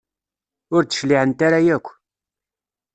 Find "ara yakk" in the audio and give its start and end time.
1.47-1.87